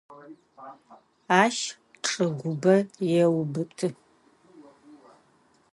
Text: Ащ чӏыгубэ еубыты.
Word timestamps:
Ащ 1.41 1.57
чӏыгубэ 2.05 2.75
еубыты. 3.23 3.87